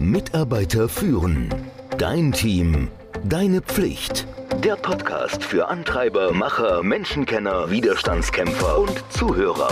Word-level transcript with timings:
Mitarbeiter 0.00 0.88
führen. 0.88 1.54
Dein 1.98 2.32
Team. 2.32 2.88
Deine 3.22 3.60
Pflicht. 3.60 4.26
Der 4.64 4.76
Podcast 4.76 5.44
für 5.44 5.68
Antreiber, 5.68 6.32
Macher, 6.32 6.82
Menschenkenner, 6.82 7.70
Widerstandskämpfer 7.70 8.78
und 8.78 9.04
Zuhörer. 9.10 9.68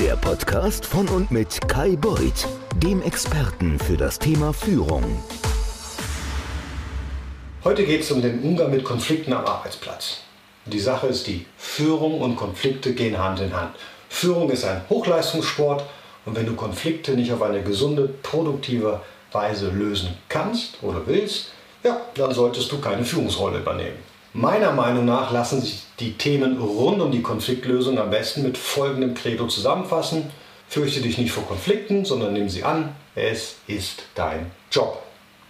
Der 0.00 0.16
Podcast 0.16 0.86
von 0.86 1.06
und 1.08 1.30
mit 1.30 1.68
Kai 1.68 1.96
Beuth, 1.96 2.48
dem 2.82 3.02
Experten 3.02 3.78
für 3.78 3.98
das 3.98 4.18
Thema 4.18 4.54
Führung. 4.54 5.04
Heute 7.62 7.84
geht 7.84 8.00
es 8.00 8.10
um 8.10 8.22
den 8.22 8.40
Umgang 8.40 8.70
mit 8.70 8.84
Konflikten 8.84 9.34
am 9.34 9.44
Arbeitsplatz. 9.44 10.22
Die 10.64 10.80
Sache 10.80 11.08
ist 11.08 11.26
die, 11.26 11.44
Führung 11.58 12.22
und 12.22 12.36
Konflikte 12.36 12.94
gehen 12.94 13.18
Hand 13.18 13.40
in 13.40 13.54
Hand. 13.54 13.74
Führung 14.08 14.48
ist 14.48 14.64
ein 14.64 14.80
Hochleistungssport 14.88 15.84
und 16.26 16.36
wenn 16.36 16.46
du 16.46 16.54
Konflikte 16.54 17.12
nicht 17.12 17.32
auf 17.32 17.42
eine 17.42 17.62
gesunde, 17.62 18.08
produktive 18.22 19.00
Weise 19.32 19.70
lösen 19.70 20.16
kannst 20.28 20.82
oder 20.82 21.06
willst, 21.06 21.52
ja, 21.82 22.00
dann 22.14 22.34
solltest 22.34 22.70
du 22.72 22.78
keine 22.78 23.04
Führungsrolle 23.04 23.58
übernehmen. 23.58 23.96
Meiner 24.32 24.72
Meinung 24.72 25.06
nach 25.06 25.32
lassen 25.32 25.60
sich 25.60 25.82
die 25.98 26.12
Themen 26.12 26.58
rund 26.58 27.00
um 27.00 27.10
die 27.10 27.22
Konfliktlösung 27.22 27.98
am 27.98 28.10
besten 28.10 28.42
mit 28.42 28.56
folgendem 28.56 29.14
Credo 29.14 29.48
zusammenfassen. 29.48 30.30
Fürchte 30.68 31.00
dich 31.00 31.18
nicht 31.18 31.32
vor 31.32 31.46
Konflikten, 31.46 32.04
sondern 32.04 32.34
nimm 32.34 32.48
sie 32.48 32.62
an. 32.62 32.94
Es 33.16 33.56
ist 33.66 34.04
dein 34.14 34.52
Job. 34.70 35.02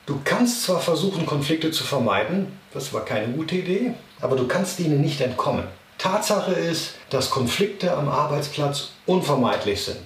Du 0.06 0.20
kannst 0.24 0.62
zwar 0.62 0.80
versuchen, 0.80 1.26
Konflikte 1.26 1.70
zu 1.70 1.84
vermeiden, 1.84 2.58
das 2.72 2.92
war 2.94 3.04
keine 3.04 3.32
gute 3.32 3.56
Idee, 3.56 3.92
aber 4.20 4.34
du 4.34 4.48
kannst 4.48 4.80
ihnen 4.80 5.02
nicht 5.02 5.20
entkommen. 5.20 5.64
Tatsache 5.98 6.52
ist, 6.52 6.94
dass 7.10 7.28
Konflikte 7.28 7.94
am 7.94 8.08
Arbeitsplatz 8.08 8.92
unvermeidlich 9.04 9.82
sind. 9.82 10.00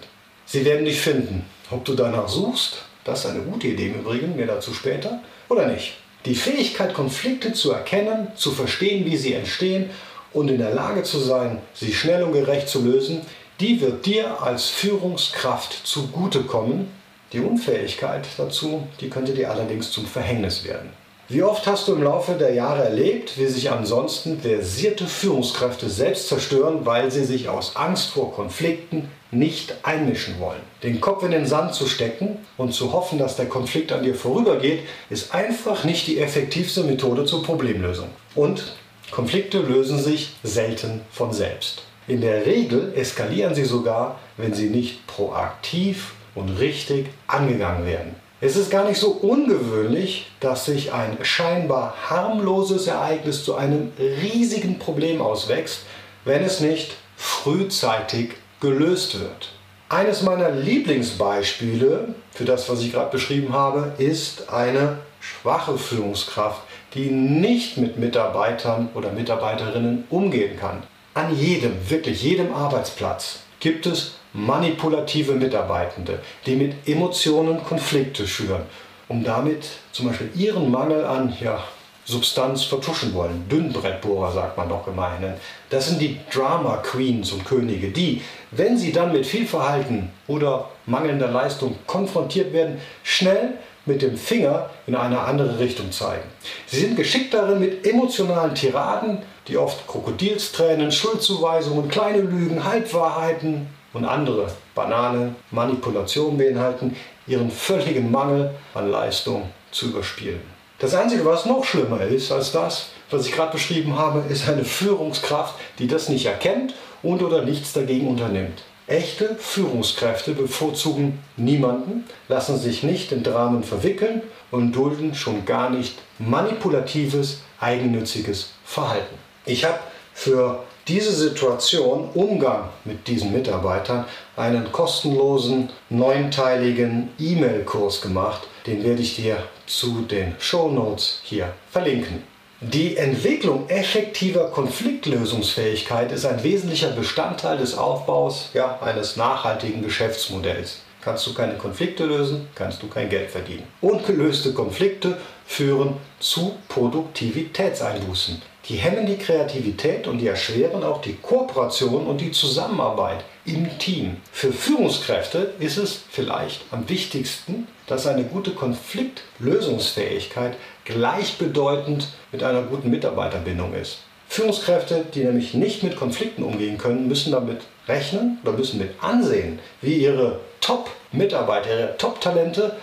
Sie 0.47 0.65
werden 0.65 0.85
dich 0.85 1.01
finden. 1.01 1.45
Ob 1.71 1.85
du 1.85 1.95
danach 1.95 2.29
suchst, 2.29 2.85
das 3.05 3.21
ist 3.21 3.31
eine 3.31 3.43
gute 3.43 3.69
Idee 3.69 3.89
im 3.89 4.01
Übrigen, 4.01 4.37
mehr 4.37 4.47
dazu 4.47 4.73
später, 4.73 5.21
oder 5.49 5.67
nicht. 5.67 5.95
Die 6.27 6.35
Fähigkeit, 6.35 6.95
Konflikte 6.95 7.53
zu 7.53 7.73
erkennen, 7.73 8.29
zu 8.35 8.51
verstehen, 8.51 9.05
wie 9.05 9.17
sie 9.17 9.35
entstehen 9.35 9.91
und 10.33 10.49
in 10.49 10.59
der 10.59 10.75
Lage 10.75 11.03
zu 11.03 11.19
sein, 11.19 11.59
sie 11.75 11.93
schnell 11.93 12.23
und 12.23 12.33
gerecht 12.33 12.69
zu 12.69 12.83
lösen, 12.83 13.21
die 13.61 13.81
wird 13.81 14.07
dir 14.07 14.43
als 14.43 14.69
Führungskraft 14.69 15.87
zugutekommen. 15.87 16.89
Die 17.33 17.41
Unfähigkeit 17.41 18.27
dazu, 18.37 18.87
die 19.01 19.11
könnte 19.11 19.33
dir 19.33 19.51
allerdings 19.51 19.91
zum 19.91 20.07
Verhängnis 20.07 20.65
werden. 20.65 20.91
Wie 21.27 21.43
oft 21.43 21.67
hast 21.67 21.89
du 21.89 21.95
im 21.95 22.03
Laufe 22.03 22.35
der 22.35 22.53
Jahre 22.53 22.85
erlebt, 22.85 23.39
wie 23.39 23.47
sich 23.47 23.71
ansonsten 23.71 24.41
versierte 24.41 25.07
Führungskräfte 25.07 25.89
selbst 25.89 26.29
zerstören, 26.29 26.85
weil 26.85 27.11
sie 27.11 27.25
sich 27.25 27.49
aus 27.49 27.77
Angst 27.77 28.11
vor 28.11 28.35
Konflikten 28.35 29.09
nicht 29.31 29.75
einmischen 29.85 30.39
wollen? 30.39 30.61
Den 30.83 31.01
Kopf 31.01 31.23
in 31.23 31.31
den 31.31 31.47
Sand 31.47 31.73
zu 31.73 31.87
stecken 31.87 32.37
und 32.59 32.75
zu 32.75 32.93
hoffen, 32.93 33.19
dass 33.19 33.37
der 33.37 33.47
Konflikt 33.47 33.91
an 33.91 34.03
dir 34.03 34.15
vorübergeht, 34.15 34.81
ist 35.09 35.33
einfach 35.35 35.85
nicht 35.85 36.07
die 36.09 36.19
effektivste 36.19 36.85
Methode 36.85 37.25
zur 37.25 37.43
Problemlösung. 37.43 38.09
Und 38.35 38.75
Konflikte 39.11 39.61
lösen 39.61 39.99
sich 39.99 40.35
selten 40.43 41.01
von 41.11 41.33
selbst. 41.33 41.85
In 42.07 42.21
der 42.21 42.45
Regel 42.45 42.93
eskalieren 42.95 43.55
sie 43.55 43.65
sogar, 43.65 44.21
wenn 44.37 44.53
sie 44.53 44.69
nicht 44.69 45.07
proaktiv 45.07 46.13
und 46.35 46.51
richtig 46.59 47.07
angegangen 47.27 47.87
werden. 47.87 48.24
Es 48.45 48.57
ist 48.57 48.71
gar 48.71 48.87
nicht 48.87 49.01
so 49.01 49.09
ungewöhnlich, 49.09 50.31
dass 50.39 50.67
sich 50.67 50.93
ein 50.93 51.17
scheinbar 51.23 51.95
harmloses 52.11 52.87
Ereignis 52.87 53.43
zu 53.43 53.55
einem 53.55 53.91
riesigen 53.99 54.79
Problem 54.79 55.23
auswächst, 55.23 55.87
wenn 56.27 56.45
es 56.45 56.61
nicht 56.61 56.95
frühzeitig 57.17 58.33
gelöst 58.61 59.19
wird. 59.19 59.53
Eines 59.89 60.21
meiner 60.21 60.51
Lieblingsbeispiele 60.51 62.15
für 62.33 62.45
das, 62.45 62.69
was 62.69 62.83
ich 62.83 62.93
gerade 62.93 63.11
beschrieben 63.11 63.55
habe, 63.55 63.95
ist 63.97 64.51
eine 64.51 64.99
schwache 65.21 65.79
Führungskraft, 65.79 66.61
die 66.93 67.09
nicht 67.11 67.79
mit 67.79 67.99
Mitarbeitern 67.99 68.91
oder 68.93 69.11
Mitarbeiterinnen 69.11 70.05
umgehen 70.11 70.59
kann. 70.59 70.83
An 71.15 71.35
jedem, 71.35 71.73
wirklich 71.89 72.23
jedem 72.23 72.53
Arbeitsplatz 72.53 73.39
gibt 73.61 73.87
es 73.87 74.17
manipulative 74.35 75.33
Mitarbeitende, 75.33 76.19
die 76.45 76.57
mit 76.57 76.89
Emotionen 76.89 77.63
Konflikte 77.65 78.27
schüren, 78.27 78.63
um 79.09 79.23
damit 79.25 79.65
zum 79.93 80.09
Beispiel 80.09 80.31
ihren 80.35 80.71
Mangel 80.71 81.05
an 81.05 81.35
ja, 81.41 81.63
Substanz 82.05 82.65
vertuschen 82.65 83.15
wollen. 83.15 83.49
Dünnbrettbohrer 83.49 84.33
sagt 84.33 84.57
man 84.57 84.69
doch 84.69 84.85
gemein. 84.85 85.35
Das 85.71 85.89
sind 85.89 86.01
die 86.01 86.19
Drama 86.33 86.79
Queens 86.79 87.33
und 87.33 87.45
Könige, 87.45 87.89
die, 87.89 88.23
wenn 88.51 88.77
sie 88.77 88.93
dann 88.93 89.13
mit 89.13 89.25
Fehlverhalten 89.25 90.11
oder 90.27 90.69
mangelnder 90.87 91.29
Leistung 91.29 91.77
konfrontiert 91.87 92.53
werden, 92.53 92.81
schnell 93.05 93.55
mit 93.87 94.03
dem 94.03 94.17
Finger 94.17 94.71
in 94.87 94.97
eine 94.97 95.21
andere 95.21 95.59
Richtung 95.61 95.93
zeigen. 95.93 96.25
Sie 96.67 96.81
sind 96.81 96.97
geschickt 96.97 97.33
darin, 97.35 97.61
mit 97.61 97.87
emotionalen 97.87 98.55
Tiraden, 98.55 99.19
die 99.47 99.59
oft 99.59 99.87
Krokodilstränen, 99.87 100.91
Schuldzuweisungen, 100.91 101.89
kleine 101.89 102.23
Lügen, 102.23 102.65
Halbwahrheiten 102.65 103.69
und 103.95 104.05
andere 104.05 104.49
banale 104.75 105.35
Manipulationen 105.51 106.37
beinhalten, 106.37 106.97
ihren 107.27 107.51
völligen 107.51 108.11
Mangel 108.11 108.51
an 108.75 108.91
Leistung 108.91 109.51
zu 109.71 109.87
überspielen. 109.87 110.41
Das 110.79 110.95
Einzige, 110.95 111.25
was 111.25 111.47
noch 111.47 111.65
schlimmer 111.65 112.03
ist 112.03 112.31
als 112.31 112.53
das, 112.53 112.91
was 113.11 113.27
ich 113.27 113.33
gerade 113.33 113.53
beschrieben 113.53 113.97
habe, 113.97 114.25
ist 114.29 114.49
eine 114.49 114.65
Führungskraft, 114.65 115.55
die 115.79 115.87
das 115.87 116.09
nicht 116.09 116.27
erkennt 116.27 116.75
und 117.03 117.23
oder 117.23 117.43
nichts 117.43 117.73
dagegen 117.73 118.09
unternimmt. 118.09 118.65
Echte 118.87 119.37
Führungskräfte 119.37 120.33
bevorzugen 120.33 121.21
niemanden, 121.39 122.05
lassen 122.29 122.59
sich 122.59 122.83
nicht 122.83 123.13
in 123.13 123.23
Dramen 123.23 123.63
verwickeln 123.63 124.21
und 124.51 124.73
dulden 124.73 125.15
schon 125.15 125.47
gar 125.47 125.71
nicht 125.71 125.97
manipulatives, 126.19 127.41
eigennütziges 127.61 128.51
Verhalten. 128.65 129.17
Ich 129.47 129.65
habe 129.65 129.79
für 130.13 130.65
diese 130.89 131.13
Situation, 131.13 132.11
Umgang 132.15 132.69
mit 132.85 133.07
diesen 133.09 133.33
Mitarbeitern, 133.33 134.05
einen 134.37 134.71
kostenlosen 134.73 135.71
neunteiligen 135.89 137.11
E-Mail-Kurs 137.19 138.03
gemacht. 138.03 138.43
Den 138.67 138.85
werde 138.85 139.03
ich 139.03 139.17
dir 139.17 139.39
zu 139.67 140.03
den 140.03 140.35
Show 140.39 140.71
Notes 140.71 141.21
hier 141.23 141.53
verlinken. 141.71 142.23
Die 142.61 142.97
Entwicklung 142.97 143.69
effektiver 143.69 144.49
Konfliktlösungsfähigkeit 144.49 146.13
ist 146.13 146.25
ein 146.25 146.43
wesentlicher 146.43 146.91
Bestandteil 146.91 147.59
des 147.59 147.77
Aufbaus 147.77 148.51
ja, 148.55 148.79
eines 148.81 149.17
nachhaltigen 149.17 149.83
Geschäftsmodells. 149.83 150.81
Kannst 151.03 151.27
du 151.27 151.35
keine 151.35 151.55
Konflikte 151.59 152.07
lösen, 152.07 152.49
kannst 152.55 152.83
du 152.83 152.89
kein 152.89 153.11
Geld 153.11 153.31
verdienen. 153.31 153.65
Ungelöste 153.83 154.55
Konflikte 154.55 155.19
führen 155.45 155.97
zu 156.19 156.55
Produktivitätseinbußen. 156.69 158.41
Die 158.69 158.77
hemmen 158.77 159.05
die 159.05 159.19
Kreativität 159.19 160.07
und 160.07 160.19
die 160.19 160.27
erschweren 160.27 160.85
auch 160.85 161.03
die 161.03 161.17
Kooperation 161.17 162.07
und 162.07 162.23
die 162.23 162.33
Zusammenarbeit 162.33 163.23
im 163.45 163.79
Team. 163.79 164.17
Für 164.33 164.53
Führungskräfte 164.53 165.53
ist 165.59 165.77
es 165.77 166.01
vielleicht 166.11 166.63
am 166.71 166.89
wichtigsten, 166.89 167.69
dass 167.87 168.07
eine 168.07 168.25
gute 168.25 168.53
Konfliktlösungsfähigkeit 168.53 170.57
gleichbedeutend 170.87 172.09
mit 172.33 172.43
einer 172.43 172.63
guten 172.63 172.89
Mitarbeiterbindung 172.89 173.75
ist. 173.75 173.99
Führungskräfte, 174.29 175.05
die 175.15 175.25
nämlich 175.25 175.53
nicht 175.53 175.83
mit 175.83 175.97
Konflikten 175.97 176.43
umgehen 176.43 176.79
können, 176.79 177.07
müssen 177.07 177.33
damit 177.33 177.61
rechnen 177.87 178.39
oder 178.43 178.53
müssen 178.53 178.79
mit 178.79 178.93
ansehen, 179.03 179.59
wie 179.83 179.97
ihre 179.97 180.41
Top-Mitarbeiter, 180.63 181.69
ihre 181.69 181.97
Top-Talente 181.99 182.75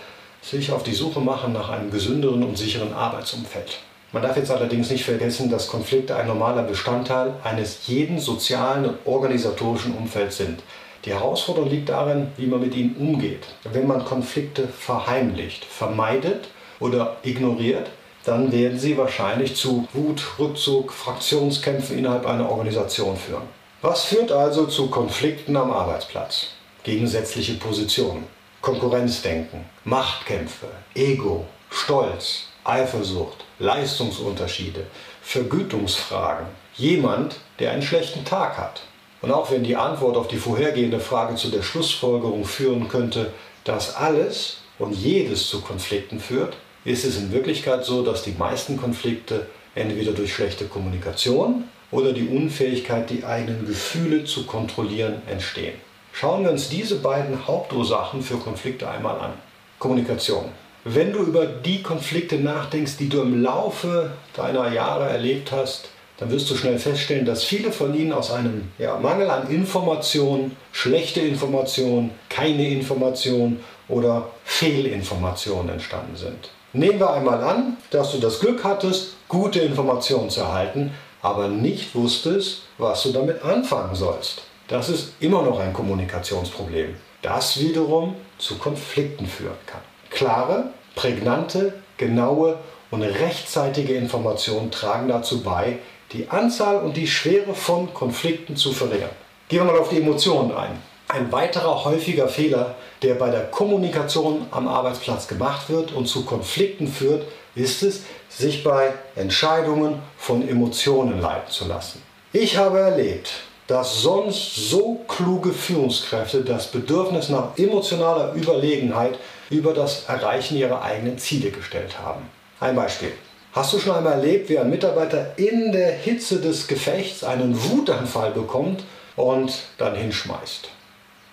sich 0.42 0.70
auf 0.70 0.84
die 0.84 0.94
Suche 0.94 1.18
machen 1.18 1.52
nach 1.52 1.70
einem 1.70 1.90
gesünderen 1.90 2.44
und 2.44 2.56
sicheren 2.56 2.92
Arbeitsumfeld. 2.92 3.80
Man 4.12 4.22
darf 4.22 4.36
jetzt 4.36 4.50
allerdings 4.50 4.90
nicht 4.90 5.04
vergessen, 5.04 5.50
dass 5.50 5.68
Konflikte 5.68 6.14
ein 6.14 6.26
normaler 6.26 6.64
Bestandteil 6.64 7.32
eines 7.44 7.86
jeden 7.86 8.18
sozialen 8.18 8.84
und 8.84 8.98
organisatorischen 9.06 9.96
Umfelds 9.96 10.36
sind. 10.36 10.62
Die 11.06 11.14
Herausforderung 11.14 11.70
liegt 11.70 11.88
darin, 11.88 12.28
wie 12.36 12.46
man 12.46 12.60
mit 12.60 12.76
ihnen 12.76 12.94
umgeht. 12.96 13.46
Wenn 13.64 13.86
man 13.86 14.04
Konflikte 14.04 14.68
verheimlicht, 14.68 15.64
vermeidet 15.64 16.48
oder 16.78 17.16
ignoriert, 17.22 17.88
dann 18.24 18.52
werden 18.52 18.78
sie 18.78 18.98
wahrscheinlich 18.98 19.56
zu 19.56 19.88
Wut, 19.94 20.22
Rückzug, 20.38 20.92
Fraktionskämpfen 20.92 21.98
innerhalb 21.98 22.26
einer 22.26 22.50
Organisation 22.50 23.16
führen. 23.16 23.42
Was 23.80 24.04
führt 24.04 24.30
also 24.30 24.66
zu 24.66 24.88
Konflikten 24.88 25.56
am 25.56 25.72
Arbeitsplatz? 25.72 26.48
Gegensätzliche 26.84 27.54
Positionen, 27.54 28.24
Konkurrenzdenken, 28.60 29.64
Machtkämpfe, 29.84 30.68
Ego, 30.94 31.46
Stolz, 31.70 32.51
Eifersucht, 32.64 33.44
Leistungsunterschiede, 33.58 34.86
Vergütungsfragen. 35.22 36.46
Jemand, 36.76 37.36
der 37.58 37.72
einen 37.72 37.82
schlechten 37.82 38.24
Tag 38.24 38.56
hat. 38.56 38.82
Und 39.20 39.30
auch 39.30 39.50
wenn 39.50 39.62
die 39.62 39.76
Antwort 39.76 40.16
auf 40.16 40.28
die 40.28 40.36
vorhergehende 40.36 41.00
Frage 41.00 41.36
zu 41.36 41.48
der 41.48 41.62
Schlussfolgerung 41.62 42.44
führen 42.44 42.88
könnte, 42.88 43.32
dass 43.64 43.94
alles 43.94 44.58
und 44.78 44.92
jedes 44.94 45.48
zu 45.48 45.60
Konflikten 45.60 46.18
führt, 46.18 46.56
ist 46.84 47.04
es 47.04 47.16
in 47.16 47.32
Wirklichkeit 47.32 47.84
so, 47.84 48.02
dass 48.02 48.22
die 48.22 48.34
meisten 48.36 48.76
Konflikte 48.76 49.46
entweder 49.74 50.12
durch 50.12 50.34
schlechte 50.34 50.64
Kommunikation 50.66 51.64
oder 51.90 52.12
die 52.12 52.26
Unfähigkeit, 52.26 53.10
die 53.10 53.24
eigenen 53.24 53.66
Gefühle 53.66 54.24
zu 54.24 54.46
kontrollieren, 54.46 55.22
entstehen. 55.28 55.74
Schauen 56.12 56.44
wir 56.44 56.50
uns 56.50 56.68
diese 56.68 56.96
beiden 56.96 57.46
Hauptursachen 57.46 58.22
für 58.22 58.36
Konflikte 58.38 58.88
einmal 58.88 59.18
an. 59.18 59.32
Kommunikation. 59.78 60.46
Wenn 60.84 61.12
du 61.12 61.20
über 61.20 61.46
die 61.46 61.80
Konflikte 61.80 62.40
nachdenkst, 62.40 62.96
die 62.96 63.08
du 63.08 63.20
im 63.20 63.40
Laufe 63.40 64.10
deiner 64.34 64.72
Jahre 64.72 65.08
erlebt 65.08 65.52
hast, 65.52 65.90
dann 66.18 66.32
wirst 66.32 66.50
du 66.50 66.56
schnell 66.56 66.76
feststellen, 66.80 67.24
dass 67.24 67.44
viele 67.44 67.70
von 67.70 67.94
ihnen 67.94 68.12
aus 68.12 68.32
einem 68.32 68.72
ja, 68.78 68.98
Mangel 68.98 69.30
an 69.30 69.48
Informationen, 69.48 70.56
schlechte 70.72 71.20
Informationen, 71.20 72.10
keine 72.28 72.68
Informationen 72.68 73.62
oder 73.88 74.30
Fehlinformationen 74.44 75.68
entstanden 75.68 76.16
sind. 76.16 76.50
Nehmen 76.72 76.98
wir 76.98 77.12
einmal 77.12 77.44
an, 77.44 77.76
dass 77.90 78.10
du 78.10 78.18
das 78.18 78.40
Glück 78.40 78.64
hattest, 78.64 79.14
gute 79.28 79.60
Informationen 79.60 80.30
zu 80.30 80.40
erhalten, 80.40 80.92
aber 81.20 81.46
nicht 81.46 81.94
wusstest, 81.94 82.62
was 82.78 83.04
du 83.04 83.12
damit 83.12 83.44
anfangen 83.44 83.94
sollst. 83.94 84.42
Das 84.66 84.88
ist 84.88 85.12
immer 85.20 85.42
noch 85.42 85.60
ein 85.60 85.72
Kommunikationsproblem, 85.72 86.96
das 87.20 87.60
wiederum 87.60 88.16
zu 88.38 88.58
Konflikten 88.58 89.26
führen 89.26 89.58
kann. 89.66 89.91
Klare, 90.12 90.70
prägnante, 90.94 91.74
genaue 91.96 92.58
und 92.90 93.02
rechtzeitige 93.02 93.94
Informationen 93.94 94.70
tragen 94.70 95.08
dazu 95.08 95.42
bei, 95.42 95.78
die 96.12 96.28
Anzahl 96.28 96.78
und 96.78 96.96
die 96.96 97.06
Schwere 97.06 97.54
von 97.54 97.92
Konflikten 97.94 98.56
zu 98.56 98.72
verringern. 98.72 99.10
Gehen 99.48 99.66
wir 99.66 99.72
mal 99.72 99.78
auf 99.78 99.88
die 99.88 100.00
Emotionen 100.00 100.54
ein. 100.54 100.78
Ein 101.08 101.30
weiterer 101.30 101.84
häufiger 101.84 102.28
Fehler, 102.28 102.74
der 103.02 103.14
bei 103.14 103.30
der 103.30 103.44
Kommunikation 103.50 104.46
am 104.50 104.68
Arbeitsplatz 104.68 105.28
gemacht 105.28 105.68
wird 105.68 105.92
und 105.92 106.06
zu 106.06 106.24
Konflikten 106.24 106.86
führt, 106.86 107.24
ist 107.54 107.82
es, 107.82 108.02
sich 108.28 108.64
bei 108.64 108.94
Entscheidungen 109.14 109.98
von 110.16 110.46
Emotionen 110.46 111.20
leiten 111.20 111.50
zu 111.50 111.66
lassen. 111.66 112.02
Ich 112.32 112.56
habe 112.56 112.78
erlebt, 112.78 113.30
dass 113.66 114.00
sonst 114.00 114.54
so 114.54 115.00
kluge 115.06 115.52
Führungskräfte 115.52 116.42
das 116.42 116.66
Bedürfnis 116.66 117.28
nach 117.28 117.58
emotionaler 117.58 118.34
Überlegenheit 118.34 119.18
über 119.52 119.74
das 119.74 120.06
Erreichen 120.08 120.56
ihrer 120.56 120.82
eigenen 120.82 121.18
Ziele 121.18 121.50
gestellt 121.50 122.00
haben. 122.00 122.22
Ein 122.58 122.74
Beispiel. 122.74 123.12
Hast 123.52 123.72
du 123.74 123.78
schon 123.78 123.94
einmal 123.94 124.14
erlebt, 124.14 124.48
wie 124.48 124.58
ein 124.58 124.70
Mitarbeiter 124.70 125.34
in 125.36 125.72
der 125.72 125.92
Hitze 125.92 126.40
des 126.40 126.66
Gefechts 126.66 127.22
einen 127.22 127.54
Wutanfall 127.70 128.30
bekommt 128.30 128.82
und 129.14 129.52
dann 129.76 129.94
hinschmeißt? 129.94 130.70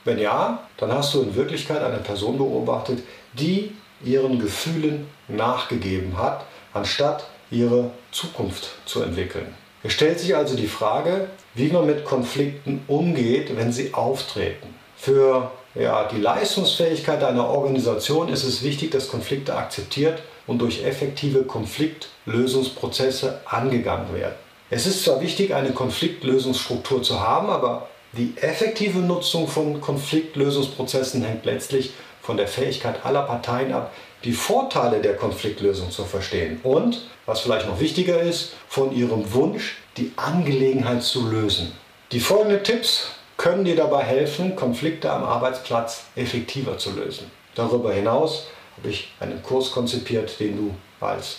Wenn 0.04 0.20
ja, 0.20 0.68
dann 0.78 0.92
hast 0.92 1.14
du 1.14 1.22
in 1.22 1.36
Wirklichkeit 1.36 1.82
eine 1.82 2.00
Person 2.00 2.38
beobachtet, 2.38 3.04
die 3.34 3.72
ihren 4.04 4.40
Gefühlen 4.40 5.08
nachgegeben 5.30 6.18
hat, 6.18 6.46
anstatt 6.74 7.26
ihre 7.52 7.92
Zukunft 8.12 8.70
zu 8.86 9.02
entwickeln. 9.02 9.54
Es 9.82 9.94
stellt 9.94 10.20
sich 10.20 10.36
also 10.36 10.58
die 10.58 10.68
Frage, 10.68 11.30
wie 11.54 11.70
man 11.70 11.86
mit 11.86 12.04
Konflikten 12.04 12.84
umgeht, 12.88 13.56
wenn 13.56 13.72
sie 13.72 13.94
auftreten. 13.94 14.76
Für 14.98 15.52
ja, 15.76 16.08
die 16.08 16.20
Leistungsfähigkeit 16.20 17.24
einer 17.24 17.48
Organisation 17.48 18.30
ist 18.30 18.44
es 18.44 18.64
wichtig, 18.64 18.92
dass 18.92 19.08
Konflikte 19.08 19.56
akzeptiert 19.56 20.22
und 20.48 20.60
durch 20.60 20.84
effektive 20.84 21.44
Konfliktlösungsprozesse 21.44 23.42
angegangen 23.46 24.14
werden. 24.14 24.36
Es 24.72 24.88
ist 24.88 25.04
zwar 25.04 25.22
wichtig, 25.22 25.54
eine 25.54 25.72
Konfliktlösungsstruktur 25.72 27.04
zu 27.04 27.20
haben, 27.20 27.50
aber 27.50 27.88
die 28.14 28.34
effektive 28.42 29.00
Nutzung 29.00 29.48
von 29.48 29.80
Konfliktlösungsprozessen 29.82 31.24
hängt 31.24 31.46
letztlich 31.46 31.92
von 32.22 32.38
der 32.38 32.48
Fähigkeit 32.48 33.06
aller 33.06 33.24
Parteien 33.24 33.72
ab, 33.74 33.94
die 34.24 34.34
Vorteile 34.34 35.02
der 35.02 35.16
Konfliktlösung 35.16 35.92
zu 35.92 36.04
verstehen 36.04 36.60
und, 36.64 37.02
was 37.26 37.42
vielleicht 37.42 37.68
noch 37.68 37.80
wichtiger 37.80 38.20
ist, 38.20 38.54
von 38.68 38.92
ihrem 38.92 39.34
Wunsch, 39.34 39.78
die 39.98 40.12
Angelegenheit 40.16 41.04
zu 41.04 41.30
lösen. 41.30 41.72
Die 42.12 42.20
folgenden 42.20 42.64
Tipps 42.64 43.12
können 43.40 43.64
dir 43.64 43.78
dabei 43.78 44.04
helfen, 44.04 44.58
Konflikte 44.58 45.10
am 45.10 45.24
Arbeitsplatz 45.24 46.04
effektiver 46.18 46.78
zu 46.78 46.92
lösen. 46.92 47.32
Darüber 47.56 47.94
hinaus 47.94 48.48
habe 48.78 48.90
ich 48.90 49.14
einen 49.22 49.42
Kurs 49.42 49.72
konzipiert, 49.72 50.40
den 50.42 50.58
du 50.58 50.76
als 51.06 51.38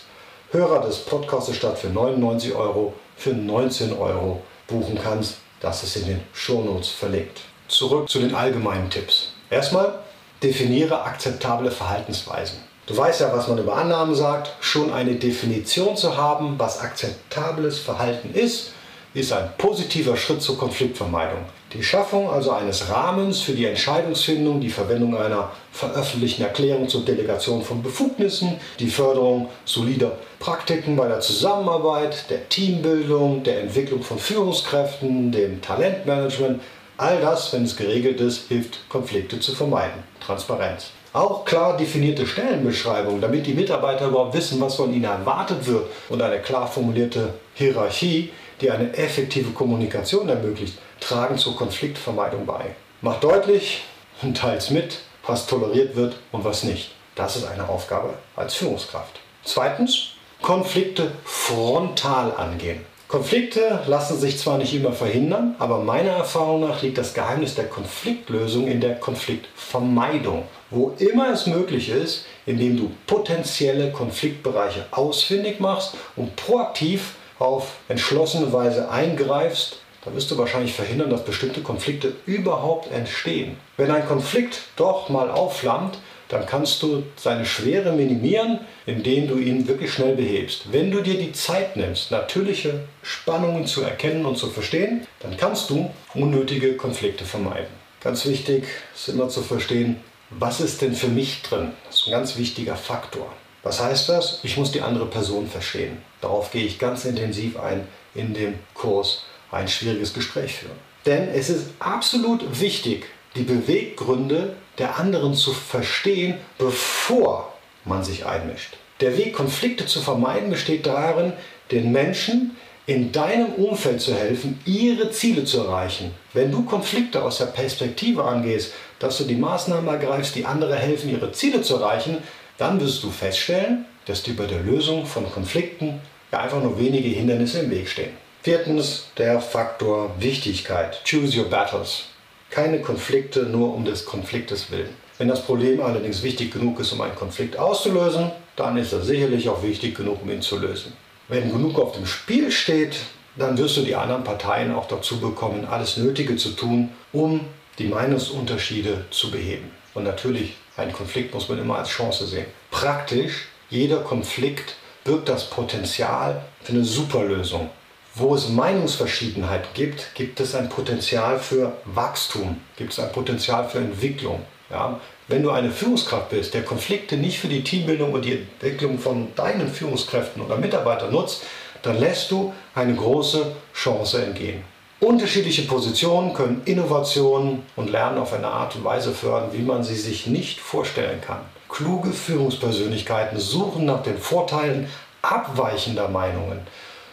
Hörer 0.50 0.80
des 0.80 0.96
Podcasts 1.00 1.54
statt 1.54 1.78
für 1.78 1.88
99 1.88 2.54
Euro 2.54 2.94
für 3.16 3.34
19 3.34 3.92
Euro 3.92 4.40
buchen 4.66 4.98
kannst. 5.00 5.36
Das 5.60 5.82
ist 5.82 5.94
in 5.96 6.06
den 6.06 6.20
Shownotes 6.32 6.88
verlinkt. 6.88 7.42
Zurück 7.68 8.08
zu 8.08 8.18
den 8.18 8.34
allgemeinen 8.34 8.88
Tipps. 8.88 9.34
Erstmal 9.50 9.98
definiere 10.42 11.02
akzeptable 11.02 11.70
Verhaltensweisen. 11.70 12.60
Du 12.86 12.96
weißt 12.96 13.20
ja, 13.20 13.30
was 13.30 13.46
man 13.46 13.58
über 13.58 13.76
Annahmen 13.76 14.14
sagt. 14.14 14.52
Schon 14.60 14.90
eine 14.90 15.16
Definition 15.16 15.98
zu 15.98 16.16
haben, 16.16 16.58
was 16.58 16.80
akzeptables 16.80 17.78
Verhalten 17.78 18.32
ist, 18.32 18.72
ist 19.12 19.32
ein 19.32 19.50
positiver 19.58 20.16
Schritt 20.16 20.40
zur 20.40 20.56
Konfliktvermeidung. 20.56 21.40
Die 21.72 21.82
Schaffung 21.82 22.30
also 22.30 22.52
eines 22.52 22.88
Rahmens 22.90 23.40
für 23.40 23.52
die 23.52 23.64
Entscheidungsfindung, 23.64 24.60
die 24.60 24.70
Verwendung 24.70 25.16
einer 25.16 25.50
veröffentlichten 25.72 26.44
Erklärung 26.44 26.88
zur 26.88 27.04
Delegation 27.04 27.62
von 27.62 27.82
Befugnissen, 27.82 28.60
die 28.78 28.88
Förderung 28.88 29.48
solider 29.64 30.12
Praktiken 30.38 30.96
bei 30.96 31.08
der 31.08 31.20
Zusammenarbeit, 31.20 32.30
der 32.30 32.48
Teambildung, 32.48 33.42
der 33.42 33.62
Entwicklung 33.62 34.02
von 34.02 34.18
Führungskräften, 34.18 35.32
dem 35.32 35.60
Talentmanagement, 35.60 36.60
all 36.96 37.20
das, 37.20 37.52
wenn 37.52 37.64
es 37.64 37.76
geregelt 37.76 38.20
ist, 38.20 38.48
hilft, 38.48 38.88
Konflikte 38.88 39.40
zu 39.40 39.54
vermeiden. 39.54 40.02
Transparenz. 40.20 40.90
Auch 41.12 41.44
klar 41.44 41.76
definierte 41.76 42.24
Stellenbeschreibungen, 42.24 43.20
damit 43.20 43.44
die 43.44 43.54
Mitarbeiter 43.54 44.06
überhaupt 44.08 44.34
wissen, 44.34 44.60
was 44.60 44.76
von 44.76 44.94
ihnen 44.94 45.04
erwartet 45.04 45.66
wird 45.66 45.86
und 46.08 46.22
eine 46.22 46.38
klar 46.38 46.68
formulierte 46.68 47.34
Hierarchie, 47.54 48.30
die 48.60 48.70
eine 48.70 48.96
effektive 48.96 49.50
Kommunikation 49.50 50.28
ermöglicht, 50.28 50.78
tragen 51.00 51.38
zur 51.38 51.56
Konfliktvermeidung 51.56 52.46
bei. 52.46 52.74
Macht 53.00 53.24
deutlich 53.24 53.82
und 54.22 54.36
teils 54.36 54.70
mit, 54.70 55.00
was 55.26 55.46
toleriert 55.46 55.96
wird 55.96 56.16
und 56.32 56.44
was 56.44 56.62
nicht. 56.62 56.92
Das 57.14 57.36
ist 57.36 57.46
eine 57.46 57.68
Aufgabe 57.68 58.14
als 58.36 58.54
Führungskraft. 58.54 59.20
Zweitens, 59.44 60.12
Konflikte 60.42 61.12
frontal 61.24 62.32
angehen. 62.36 62.80
Konflikte 63.08 63.80
lassen 63.88 64.20
sich 64.20 64.38
zwar 64.38 64.56
nicht 64.56 64.72
immer 64.72 64.92
verhindern, 64.92 65.56
aber 65.58 65.78
meiner 65.78 66.12
Erfahrung 66.12 66.60
nach 66.60 66.80
liegt 66.80 66.96
das 66.96 67.12
Geheimnis 67.12 67.56
der 67.56 67.66
Konfliktlösung 67.66 68.68
in 68.68 68.80
der 68.80 69.00
Konfliktvermeidung. 69.00 70.44
Wo 70.70 70.94
immer 70.98 71.32
es 71.32 71.46
möglich 71.46 71.88
ist, 71.88 72.24
indem 72.46 72.76
du 72.76 72.92
potenzielle 73.08 73.90
Konfliktbereiche 73.90 74.86
ausfindig 74.92 75.58
machst 75.58 75.94
und 76.14 76.36
proaktiv 76.36 77.16
auf 77.40 77.78
entschlossene 77.88 78.52
Weise 78.52 78.88
eingreifst, 78.90 79.78
dann 80.04 80.14
wirst 80.14 80.30
du 80.30 80.38
wahrscheinlich 80.38 80.72
verhindern, 80.72 81.10
dass 81.10 81.24
bestimmte 81.24 81.62
Konflikte 81.62 82.12
überhaupt 82.26 82.92
entstehen. 82.92 83.56
Wenn 83.76 83.90
ein 83.90 84.06
Konflikt 84.06 84.60
doch 84.76 85.08
mal 85.08 85.30
aufflammt, 85.30 85.98
dann 86.28 86.46
kannst 86.46 86.82
du 86.82 87.02
seine 87.16 87.44
Schwere 87.44 87.92
minimieren, 87.92 88.60
indem 88.86 89.26
du 89.26 89.36
ihn 89.36 89.66
wirklich 89.66 89.92
schnell 89.92 90.14
behebst. 90.14 90.72
Wenn 90.72 90.90
du 90.90 91.02
dir 91.02 91.18
die 91.18 91.32
Zeit 91.32 91.76
nimmst, 91.76 92.12
natürliche 92.12 92.84
Spannungen 93.02 93.66
zu 93.66 93.82
erkennen 93.82 94.24
und 94.24 94.38
zu 94.38 94.48
verstehen, 94.48 95.06
dann 95.18 95.36
kannst 95.36 95.70
du 95.70 95.90
unnötige 96.14 96.76
Konflikte 96.76 97.24
vermeiden. 97.24 97.80
Ganz 98.00 98.24
wichtig 98.26 98.64
ist 98.94 99.08
immer 99.08 99.28
zu 99.28 99.42
verstehen, 99.42 99.96
was 100.30 100.60
ist 100.60 100.80
denn 100.80 100.94
für 100.94 101.08
mich 101.08 101.42
drin? 101.42 101.72
Das 101.86 101.96
ist 101.96 102.06
ein 102.06 102.12
ganz 102.12 102.36
wichtiger 102.36 102.76
Faktor. 102.76 103.26
Was 103.62 103.80
heißt 103.80 104.08
das? 104.08 104.40
Ich 104.42 104.56
muss 104.56 104.72
die 104.72 104.80
andere 104.80 105.06
Person 105.06 105.46
verstehen. 105.48 105.98
Darauf 106.20 106.50
gehe 106.50 106.64
ich 106.64 106.78
ganz 106.78 107.04
intensiv 107.04 107.58
ein 107.58 107.86
in 108.14 108.34
dem 108.34 108.54
Kurs 108.74 109.24
ein 109.50 109.68
schwieriges 109.68 110.14
Gespräch 110.14 110.54
führen. 110.54 110.78
Denn 111.06 111.28
es 111.28 111.50
ist 111.50 111.70
absolut 111.78 112.60
wichtig, 112.60 113.06
die 113.36 113.42
Beweggründe 113.42 114.56
der 114.78 114.98
anderen 114.98 115.34
zu 115.34 115.52
verstehen, 115.52 116.34
bevor 116.58 117.52
man 117.84 118.04
sich 118.04 118.26
einmischt. 118.26 118.76
Der 119.00 119.16
Weg, 119.16 119.34
Konflikte 119.34 119.86
zu 119.86 120.00
vermeiden, 120.00 120.50
besteht 120.50 120.86
darin, 120.86 121.32
den 121.70 121.92
Menschen 121.92 122.56
in 122.86 123.12
deinem 123.12 123.54
Umfeld 123.54 124.00
zu 124.00 124.14
helfen, 124.14 124.60
ihre 124.64 125.10
Ziele 125.10 125.44
zu 125.44 125.60
erreichen. 125.60 126.12
Wenn 126.32 126.50
du 126.50 126.64
Konflikte 126.64 127.22
aus 127.22 127.38
der 127.38 127.46
Perspektive 127.46 128.24
angehst, 128.24 128.72
dass 128.98 129.18
du 129.18 129.24
die 129.24 129.36
Maßnahmen 129.36 129.88
ergreifst, 129.88 130.34
die 130.34 130.44
andere 130.44 130.74
helfen, 130.76 131.10
ihre 131.10 131.32
Ziele 131.32 131.62
zu 131.62 131.76
erreichen, 131.76 132.18
dann 132.60 132.78
wirst 132.80 133.02
du 133.02 133.10
feststellen, 133.10 133.86
dass 134.04 134.22
dir 134.22 134.36
bei 134.36 134.46
der 134.46 134.60
Lösung 134.60 135.06
von 135.06 135.30
Konflikten 135.32 136.00
einfach 136.30 136.62
nur 136.62 136.78
wenige 136.78 137.08
Hindernisse 137.08 137.60
im 137.60 137.70
Weg 137.70 137.88
stehen. 137.88 138.10
Viertens 138.42 139.06
der 139.16 139.40
Faktor 139.40 140.14
Wichtigkeit. 140.18 141.02
Choose 141.08 141.38
your 141.38 141.48
battles. 141.48 142.04
Keine 142.50 142.80
Konflikte 142.80 143.44
nur 143.44 143.74
um 143.74 143.84
des 143.84 144.04
Konfliktes 144.04 144.70
willen. 144.70 144.90
Wenn 145.16 145.28
das 145.28 145.42
Problem 145.42 145.80
allerdings 145.80 146.22
wichtig 146.22 146.52
genug 146.52 146.80
ist, 146.80 146.92
um 146.92 147.00
einen 147.00 147.14
Konflikt 147.14 147.58
auszulösen, 147.58 148.30
dann 148.56 148.76
ist 148.76 148.92
er 148.92 149.00
sicherlich 149.00 149.48
auch 149.48 149.62
wichtig 149.62 149.94
genug, 149.94 150.22
um 150.22 150.30
ihn 150.30 150.42
zu 150.42 150.58
lösen. 150.58 150.92
Wenn 151.28 151.50
genug 151.50 151.78
auf 151.78 151.92
dem 151.92 152.06
Spiel 152.06 152.50
steht, 152.50 152.96
dann 153.36 153.56
wirst 153.56 153.76
du 153.76 153.82
die 153.82 153.94
anderen 153.94 154.24
Parteien 154.24 154.74
auch 154.74 154.88
dazu 154.88 155.20
bekommen, 155.20 155.64
alles 155.64 155.96
Nötige 155.96 156.36
zu 156.36 156.50
tun, 156.50 156.90
um 157.12 157.40
die 157.78 157.88
Meinungsunterschiede 157.88 159.06
zu 159.10 159.30
beheben. 159.30 159.70
Und 159.94 160.04
natürlich, 160.04 160.54
einen 160.80 160.92
Konflikt 160.92 161.34
muss 161.34 161.48
man 161.48 161.58
immer 161.58 161.78
als 161.78 161.88
Chance 161.88 162.26
sehen. 162.26 162.46
Praktisch, 162.70 163.48
jeder 163.68 163.98
Konflikt 163.98 164.76
birgt 165.04 165.28
das 165.28 165.48
Potenzial 165.48 166.42
für 166.62 166.72
eine 166.72 166.84
Superlösung. 166.84 167.70
Wo 168.14 168.34
es 168.34 168.48
Meinungsverschiedenheit 168.48 169.72
gibt, 169.74 170.14
gibt 170.14 170.40
es 170.40 170.54
ein 170.54 170.68
Potenzial 170.68 171.38
für 171.38 171.72
Wachstum, 171.84 172.60
gibt 172.76 172.92
es 172.92 172.98
ein 172.98 173.12
Potenzial 173.12 173.68
für 173.68 173.78
Entwicklung. 173.78 174.40
Ja? 174.68 175.00
Wenn 175.28 175.44
du 175.44 175.50
eine 175.50 175.70
Führungskraft 175.70 176.30
bist, 176.30 176.54
der 176.54 176.64
Konflikte 176.64 177.16
nicht 177.16 177.38
für 177.38 177.46
die 177.46 177.62
Teambildung 177.62 178.12
und 178.12 178.24
die 178.24 178.32
Entwicklung 178.32 178.98
von 178.98 179.32
deinen 179.36 179.68
Führungskräften 179.68 180.42
oder 180.42 180.56
Mitarbeitern 180.56 181.12
nutzt, 181.12 181.44
dann 181.82 181.98
lässt 181.98 182.30
du 182.32 182.52
eine 182.74 182.94
große 182.94 183.52
Chance 183.72 184.24
entgehen. 184.24 184.64
Unterschiedliche 185.00 185.62
Positionen 185.62 186.34
können 186.34 186.60
Innovationen 186.66 187.62
und 187.74 187.88
Lernen 187.88 188.18
auf 188.18 188.34
eine 188.34 188.48
Art 188.48 188.76
und 188.76 188.84
Weise 188.84 189.12
fördern, 189.12 189.48
wie 189.54 189.62
man 189.62 189.82
sie 189.82 189.94
sich 189.94 190.26
nicht 190.26 190.60
vorstellen 190.60 191.22
kann. 191.22 191.40
Kluge 191.70 192.12
Führungspersönlichkeiten 192.12 193.38
suchen 193.38 193.86
nach 193.86 194.02
den 194.02 194.18
Vorteilen 194.18 194.90
abweichender 195.22 196.08
Meinungen. 196.08 196.60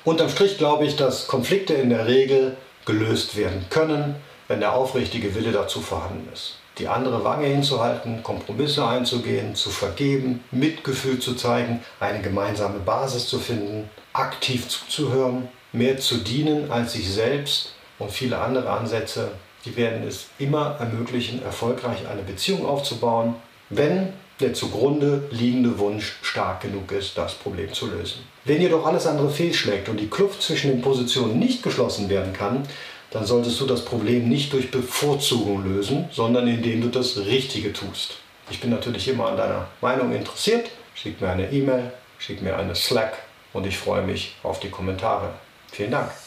Unterm 0.04 0.28
Strich 0.28 0.58
glaube 0.58 0.86
ich, 0.86 0.98
dass 0.98 1.28
Konflikte 1.28 1.76
in 1.76 1.90
der 1.90 2.08
Regel 2.08 2.58
gelöst 2.86 3.38
werden 3.38 3.66
können, 3.70 4.16
wenn 4.50 4.60
der 4.60 4.74
aufrichtige 4.74 5.34
Wille 5.34 5.54
dazu 5.54 5.80
vorhanden 5.80 6.28
ist. 6.34 6.58
Die 6.80 6.90
andere 6.90 7.24
Wange 7.24 7.48
hinzuhalten, 7.48 8.22
Kompromisse 8.22 8.86
einzugehen, 8.86 9.56
zu 9.56 9.70
vergeben, 9.70 10.44
Mitgefühl 10.52 11.20
zu 11.20 11.36
zeigen, 11.36 11.82
eine 12.02 12.22
gemeinsame 12.22 12.80
Basis 12.80 13.30
zu 13.30 13.40
finden, 13.40 13.90
aktiv 14.12 14.68
zuzuhören, 14.68 15.48
mehr 15.72 15.98
zu 16.00 16.18
dienen 16.18 16.70
als 16.70 16.92
sich 16.92 17.10
selbst 17.10 17.77
und 18.00 18.12
viele 18.12 18.40
andere 18.40 18.70
Ansätze, 18.70 19.32
die 19.66 19.76
werden 19.76 20.08
es 20.08 20.28
immer 20.40 20.78
ermöglichen, 20.80 21.44
erfolgreich 21.44 22.08
eine 22.08 22.22
Beziehung 22.22 22.66
aufzubauen, 22.66 23.36
wenn 23.70 24.14
der 24.40 24.54
zugrunde 24.54 25.28
liegende 25.32 25.80
Wunsch 25.80 26.18
stark 26.22 26.62
genug 26.62 26.92
ist, 26.92 27.18
das 27.18 27.34
Problem 27.34 27.74
zu 27.74 27.88
lösen. 27.88 28.20
Wenn 28.46 28.62
jedoch 28.62 28.86
alles 28.86 29.08
andere 29.08 29.30
fehlschlägt 29.30 29.90
und 29.90 30.00
die 30.00 30.10
Kluft 30.10 30.42
zwischen 30.42 30.70
den 30.70 30.82
Positionen 30.82 31.40
nicht 31.40 31.64
geschlossen 31.64 32.08
werden 32.10 32.34
kann, 32.34 32.64
dann 33.12 33.26
solltest 33.26 33.60
du 33.60 33.66
das 33.66 33.84
Problem 33.84 34.30
nicht 34.30 34.54
durch 34.54 34.70
Bevorzugung 34.70 35.64
lösen, 35.64 36.08
sondern 36.12 36.48
indem 36.48 36.82
du 36.82 36.90
das 36.90 37.18
Richtige 37.18 37.74
tust. 37.74 38.18
Ich 38.50 38.60
bin 38.60 38.70
natürlich 38.70 39.08
immer 39.08 39.28
an 39.28 39.38
deiner 39.38 39.68
Meinung 39.82 40.14
interessiert. 40.14 40.70
Schick 40.94 41.20
mir 41.22 41.30
eine 41.30 41.52
E-Mail, 41.52 41.92
schick 42.20 42.42
mir 42.42 42.58
eine 42.58 42.76
Slack 42.76 43.18
und 43.54 43.66
ich 43.66 43.78
freue 43.78 44.04
mich 44.04 44.36
auf 44.44 44.60
die 44.60 44.70
Kommentare. 44.70 45.34
Vielen 45.72 45.92
Dank. 45.92 46.27